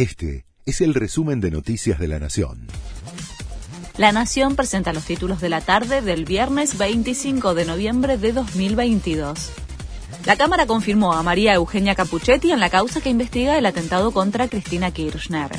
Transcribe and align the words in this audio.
Este 0.00 0.46
es 0.64 0.80
el 0.80 0.94
resumen 0.94 1.42
de 1.42 1.50
Noticias 1.50 1.98
de 1.98 2.08
la 2.08 2.18
Nación. 2.18 2.68
La 3.98 4.12
Nación 4.12 4.56
presenta 4.56 4.94
los 4.94 5.04
títulos 5.04 5.42
de 5.42 5.50
la 5.50 5.60
tarde 5.60 6.00
del 6.00 6.24
viernes 6.24 6.78
25 6.78 7.52
de 7.52 7.66
noviembre 7.66 8.16
de 8.16 8.32
2022. 8.32 9.52
La 10.26 10.36
Cámara 10.36 10.66
confirmó 10.66 11.12
a 11.12 11.22
María 11.22 11.54
Eugenia 11.54 11.94
Capuchetti 11.94 12.52
en 12.52 12.60
la 12.60 12.70
causa 12.70 13.00
que 13.00 13.10
investiga 13.10 13.56
el 13.56 13.66
atentado 13.66 14.12
contra 14.12 14.48
Cristina 14.48 14.90
Kirchner. 14.90 15.50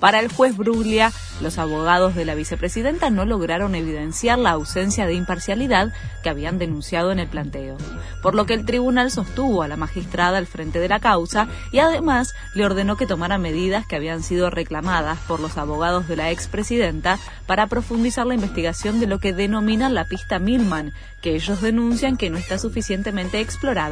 Para 0.00 0.20
el 0.20 0.32
juez 0.32 0.56
Bruglia, 0.56 1.12
los 1.40 1.58
abogados 1.58 2.14
de 2.14 2.24
la 2.24 2.36
vicepresidenta 2.36 3.10
no 3.10 3.24
lograron 3.24 3.74
evidenciar 3.74 4.38
la 4.38 4.50
ausencia 4.50 5.06
de 5.06 5.14
imparcialidad 5.14 5.92
que 6.22 6.28
habían 6.28 6.58
denunciado 6.58 7.10
en 7.10 7.18
el 7.18 7.26
planteo, 7.26 7.76
por 8.22 8.34
lo 8.34 8.46
que 8.46 8.54
el 8.54 8.64
tribunal 8.64 9.10
sostuvo 9.10 9.62
a 9.62 9.68
la 9.68 9.76
magistrada 9.76 10.38
al 10.38 10.46
frente 10.46 10.78
de 10.78 10.88
la 10.88 11.00
causa 11.00 11.48
y 11.72 11.80
además 11.80 12.34
le 12.54 12.64
ordenó 12.64 12.96
que 12.96 13.06
tomara 13.06 13.38
medidas 13.38 13.86
que 13.86 13.96
habían 13.96 14.22
sido 14.22 14.50
reclamadas 14.50 15.18
por 15.26 15.40
los 15.40 15.58
abogados 15.58 16.06
de 16.06 16.16
la 16.16 16.30
expresidenta 16.30 17.18
para 17.46 17.66
profundizar 17.66 18.26
la 18.26 18.34
investigación 18.34 19.00
de 19.00 19.08
lo 19.08 19.18
que 19.18 19.32
denominan 19.32 19.94
la 19.94 20.04
pista 20.04 20.38
Milman, 20.38 20.92
que 21.22 21.34
ellos 21.34 21.60
denuncian 21.60 22.16
que 22.16 22.30
no 22.30 22.38
está 22.38 22.58
suficientemente 22.58 23.40
explorada. 23.40 23.87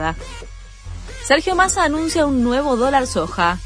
Sergio 1.24 1.56
Massa 1.56 1.84
anuncia 1.84 2.27
un 2.27 2.45
nuevo 2.45 2.77
dólar 2.77 3.06
soja. 3.06 3.59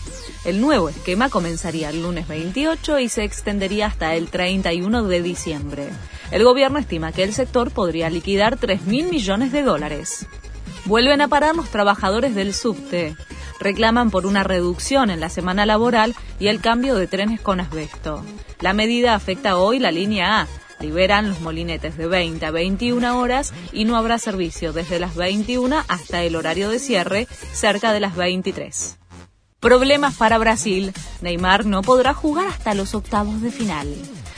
El 0.44 0.60
nuevo 0.60 0.88
esquema 0.88 1.28
comenzaría 1.28 1.90
el 1.90 2.02
lunes 2.02 2.26
28 2.26 2.98
y 3.00 3.08
se 3.10 3.24
extendería 3.24 3.86
hasta 3.86 4.14
el 4.14 4.30
31 4.30 5.04
de 5.04 5.20
diciembre. 5.20 5.90
El 6.30 6.44
gobierno 6.44 6.78
estima 6.78 7.12
que 7.12 7.22
el 7.22 7.34
sector 7.34 7.70
podría 7.70 8.08
liquidar 8.08 8.58
3.000 8.58 9.10
millones 9.10 9.52
de 9.52 9.62
dólares. 9.62 10.26
Vuelven 10.86 11.20
a 11.20 11.28
parar 11.28 11.54
los 11.54 11.68
trabajadores 11.68 12.34
del 12.34 12.54
subte. 12.54 13.16
Reclaman 13.58 14.10
por 14.10 14.24
una 14.24 14.42
reducción 14.42 15.10
en 15.10 15.20
la 15.20 15.28
semana 15.28 15.66
laboral 15.66 16.14
y 16.38 16.48
el 16.48 16.62
cambio 16.62 16.94
de 16.94 17.06
trenes 17.06 17.42
con 17.42 17.60
asbesto. 17.60 18.24
La 18.60 18.72
medida 18.72 19.14
afecta 19.14 19.58
hoy 19.58 19.78
la 19.78 19.92
línea 19.92 20.40
A, 20.40 20.48
liberan 20.80 21.28
los 21.28 21.40
molinetes 21.40 21.96
de 21.96 22.06
20 22.06 22.45
a 22.45 22.50
21 22.50 23.18
horas 23.18 23.52
y 23.73 23.84
no 23.84 23.96
habrá 23.96 24.18
servicio 24.18 24.73
desde 24.73 24.98
las 24.98 25.14
21 25.14 25.84
hasta 25.88 26.22
el 26.22 26.37
horario 26.37 26.68
de 26.70 26.78
cierre, 26.78 27.26
cerca 27.52 27.92
de 27.92 28.00
las 28.00 28.16
23. 28.16 28.98
Problemas 29.60 30.14
para 30.16 30.38
Brasil. 30.38 30.92
Neymar 31.20 31.66
no 31.66 31.82
podrá 31.82 32.14
jugar 32.14 32.46
hasta 32.46 32.72
los 32.74 32.95
octavos 32.95 33.42
de 33.42 33.50
final. 33.50 33.95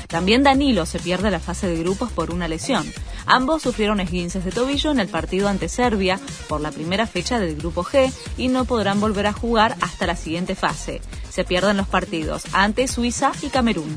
También 0.08 0.42
Danilo 0.42 0.84
se 0.84 0.98
pierde 0.98 1.30
la 1.30 1.40
fase 1.40 1.68
de 1.68 1.78
grupos 1.78 2.10
por 2.10 2.32
una 2.32 2.48
lesión. 2.48 2.84
Ambos 3.24 3.62
sufrieron 3.62 4.00
esguinces 4.00 4.44
de 4.44 4.50
tobillo 4.50 4.90
en 4.90 5.00
el 5.00 5.08
partido 5.08 5.48
ante 5.48 5.68
Serbia 5.68 6.20
por 6.48 6.60
la 6.60 6.70
primera 6.70 7.06
fecha 7.06 7.38
del 7.38 7.56
grupo 7.56 7.82
G 7.82 8.12
y 8.36 8.48
no 8.48 8.64
podrán 8.64 9.00
volver 9.00 9.26
a 9.26 9.32
jugar 9.32 9.76
hasta 9.80 10.06
la 10.06 10.16
siguiente 10.16 10.54
fase. 10.54 11.00
Se 11.30 11.44
pierden 11.44 11.78
los 11.78 11.88
partidos 11.88 12.42
ante 12.52 12.88
Suiza 12.88 13.32
y 13.40 13.48
Camerún. 13.48 13.96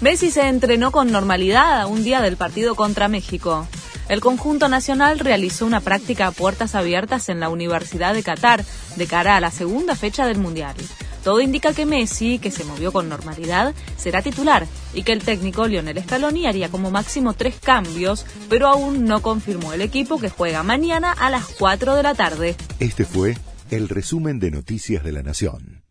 Messi 0.00 0.30
se 0.30 0.48
entrenó 0.48 0.90
con 0.90 1.12
normalidad 1.12 1.80
a 1.80 1.86
un 1.86 2.02
día 2.02 2.20
del 2.20 2.36
partido 2.36 2.74
contra 2.74 3.08
México. 3.08 3.66
El 4.08 4.20
conjunto 4.20 4.68
nacional 4.68 5.18
realizó 5.20 5.64
una 5.64 5.80
práctica 5.80 6.26
a 6.26 6.32
puertas 6.32 6.74
abiertas 6.74 7.28
en 7.28 7.40
la 7.40 7.48
Universidad 7.48 8.14
de 8.14 8.22
Qatar 8.22 8.64
de 8.96 9.06
cara 9.06 9.36
a 9.36 9.40
la 9.40 9.50
segunda 9.50 9.94
fecha 9.94 10.26
del 10.26 10.38
Mundial. 10.38 10.74
Todo 11.22 11.40
indica 11.40 11.72
que 11.72 11.86
Messi, 11.86 12.40
que 12.40 12.50
se 12.50 12.64
movió 12.64 12.90
con 12.90 13.08
normalidad, 13.08 13.74
será 13.96 14.22
titular 14.22 14.66
y 14.92 15.04
que 15.04 15.12
el 15.12 15.22
técnico 15.22 15.68
Lionel 15.68 16.02
Scaloni 16.02 16.46
haría 16.46 16.68
como 16.68 16.90
máximo 16.90 17.34
tres 17.34 17.54
cambios, 17.62 18.26
pero 18.48 18.66
aún 18.66 19.04
no 19.04 19.22
confirmó 19.22 19.72
el 19.72 19.82
equipo 19.82 20.18
que 20.18 20.30
juega 20.30 20.64
mañana 20.64 21.12
a 21.12 21.30
las 21.30 21.46
4 21.46 21.94
de 21.94 22.02
la 22.02 22.14
tarde. 22.14 22.56
Este 22.80 23.04
fue 23.04 23.36
el 23.70 23.88
resumen 23.88 24.40
de 24.40 24.50
Noticias 24.50 25.04
de 25.04 25.12
la 25.12 25.22
Nación. 25.22 25.81